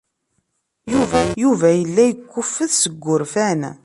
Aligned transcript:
Yuba 1.41 1.69
yella 1.79 2.03
yekkuffet 2.09 2.71
seg 2.81 2.93
wurfan. 3.03 3.61